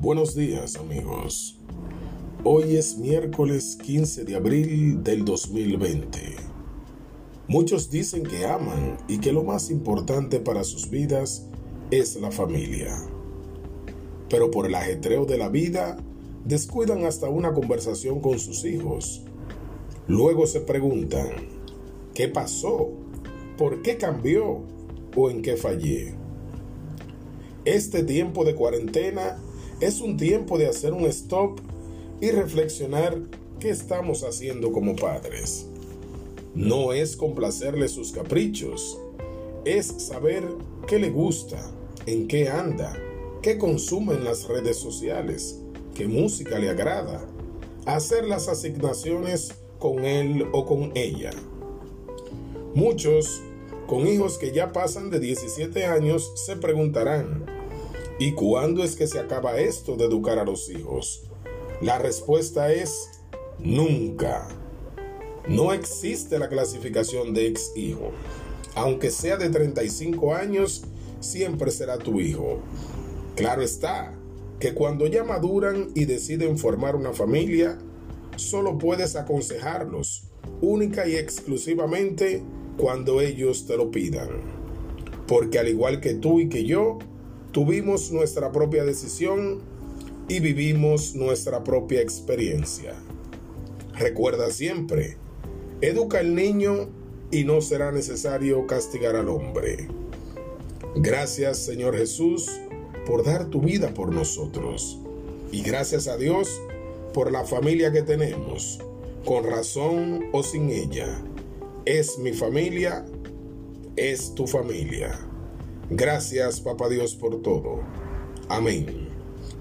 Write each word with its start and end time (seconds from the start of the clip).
Buenos 0.00 0.34
días 0.34 0.76
amigos. 0.76 1.58
Hoy 2.42 2.76
es 2.76 2.96
miércoles 2.96 3.76
15 3.82 4.24
de 4.24 4.34
abril 4.34 5.04
del 5.04 5.26
2020. 5.26 6.36
Muchos 7.48 7.90
dicen 7.90 8.22
que 8.22 8.46
aman 8.46 8.96
y 9.08 9.18
que 9.18 9.30
lo 9.30 9.44
más 9.44 9.68
importante 9.68 10.40
para 10.40 10.64
sus 10.64 10.88
vidas 10.88 11.44
es 11.90 12.16
la 12.16 12.30
familia. 12.30 12.96
Pero 14.30 14.50
por 14.50 14.64
el 14.64 14.74
ajetreo 14.74 15.26
de 15.26 15.36
la 15.36 15.50
vida, 15.50 15.98
descuidan 16.46 17.04
hasta 17.04 17.28
una 17.28 17.52
conversación 17.52 18.20
con 18.20 18.38
sus 18.38 18.64
hijos. 18.64 19.20
Luego 20.08 20.46
se 20.46 20.62
preguntan, 20.62 21.28
¿qué 22.14 22.26
pasó? 22.26 22.88
¿Por 23.58 23.82
qué 23.82 23.98
cambió? 23.98 24.62
¿O 25.14 25.28
en 25.28 25.42
qué 25.42 25.58
fallé? 25.58 26.14
Este 27.66 28.02
tiempo 28.02 28.46
de 28.46 28.54
cuarentena 28.54 29.36
es 29.80 30.00
un 30.00 30.16
tiempo 30.16 30.58
de 30.58 30.68
hacer 30.68 30.92
un 30.92 31.04
stop 31.06 31.60
y 32.20 32.30
reflexionar 32.30 33.18
qué 33.58 33.70
estamos 33.70 34.22
haciendo 34.22 34.72
como 34.72 34.94
padres. 34.94 35.66
No 36.54 36.92
es 36.92 37.16
complacerle 37.16 37.88
sus 37.88 38.12
caprichos, 38.12 38.98
es 39.64 39.86
saber 39.86 40.44
qué 40.86 40.98
le 40.98 41.10
gusta, 41.10 41.58
en 42.06 42.28
qué 42.28 42.48
anda, 42.48 42.96
qué 43.42 43.56
consume 43.56 44.14
en 44.14 44.24
las 44.24 44.48
redes 44.48 44.76
sociales, 44.76 45.60
qué 45.94 46.06
música 46.08 46.58
le 46.58 46.70
agrada, 46.70 47.24
hacer 47.86 48.26
las 48.26 48.48
asignaciones 48.48 49.54
con 49.78 50.04
él 50.04 50.46
o 50.52 50.66
con 50.66 50.92
ella. 50.94 51.30
Muchos, 52.74 53.42
con 53.86 54.06
hijos 54.06 54.38
que 54.38 54.52
ya 54.52 54.72
pasan 54.72 55.10
de 55.10 55.20
17 55.20 55.86
años, 55.86 56.32
se 56.34 56.56
preguntarán, 56.56 57.59
¿Y 58.20 58.32
cuándo 58.32 58.84
es 58.84 58.96
que 58.96 59.06
se 59.06 59.18
acaba 59.18 59.58
esto 59.58 59.96
de 59.96 60.04
educar 60.04 60.38
a 60.38 60.44
los 60.44 60.68
hijos? 60.68 61.22
La 61.80 61.98
respuesta 61.98 62.70
es 62.70 63.08
nunca. 63.58 64.46
No 65.48 65.72
existe 65.72 66.38
la 66.38 66.50
clasificación 66.50 67.32
de 67.32 67.46
ex 67.46 67.72
hijo. 67.74 68.10
Aunque 68.74 69.10
sea 69.10 69.38
de 69.38 69.48
35 69.48 70.34
años, 70.34 70.84
siempre 71.20 71.70
será 71.70 71.96
tu 71.96 72.20
hijo. 72.20 72.58
Claro 73.36 73.62
está 73.62 74.14
que 74.58 74.74
cuando 74.74 75.06
ya 75.06 75.24
maduran 75.24 75.88
y 75.94 76.04
deciden 76.04 76.58
formar 76.58 76.96
una 76.96 77.14
familia, 77.14 77.78
solo 78.36 78.76
puedes 78.76 79.16
aconsejarlos, 79.16 80.24
única 80.60 81.08
y 81.08 81.16
exclusivamente 81.16 82.42
cuando 82.76 83.22
ellos 83.22 83.64
te 83.64 83.78
lo 83.78 83.90
pidan. 83.90 84.28
Porque 85.26 85.58
al 85.58 85.68
igual 85.68 86.02
que 86.02 86.12
tú 86.12 86.38
y 86.38 86.50
que 86.50 86.64
yo, 86.64 86.98
tuvimos 87.52 88.10
nuestra 88.12 88.52
propia 88.52 88.84
decisión 88.84 89.60
y 90.28 90.40
vivimos 90.40 91.14
nuestra 91.14 91.64
propia 91.64 92.00
experiencia. 92.00 92.94
Recuerda 93.94 94.50
siempre, 94.50 95.16
educa 95.80 96.20
al 96.20 96.34
niño 96.34 96.88
y 97.30 97.44
no 97.44 97.60
será 97.60 97.92
necesario 97.92 98.66
castigar 98.66 99.16
al 99.16 99.28
hombre. 99.28 99.88
Gracias 100.96 101.58
Señor 101.58 101.96
Jesús 101.96 102.48
por 103.06 103.24
dar 103.24 103.46
tu 103.46 103.60
vida 103.60 103.92
por 103.94 104.14
nosotros. 104.14 105.00
Y 105.52 105.62
gracias 105.62 106.06
a 106.06 106.16
Dios 106.16 106.60
por 107.12 107.32
la 107.32 107.44
familia 107.44 107.90
que 107.90 108.02
tenemos, 108.02 108.78
con 109.24 109.44
razón 109.44 110.26
o 110.32 110.42
sin 110.44 110.70
ella. 110.70 111.20
Es 111.84 112.18
mi 112.18 112.32
familia, 112.32 113.04
es 113.96 114.34
tu 114.34 114.46
familia. 114.46 115.18
Gracias, 115.90 116.60
Papá 116.60 116.88
Dios, 116.88 117.16
por 117.16 117.42
todo. 117.42 117.80
Amén. 118.48 119.08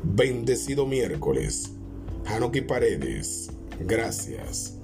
Bendecido 0.03 0.85
miércoles. 0.85 1.71
Hanoki 2.25 2.61
Paredes. 2.61 3.49
Gracias. 3.79 4.78